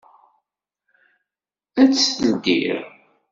Ad 1.81 1.89
tt-ldiɣ. 1.91 2.79